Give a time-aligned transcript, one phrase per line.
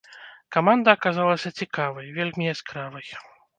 [0.55, 3.07] Каманда аказалася цікавай, вельмі яскравай.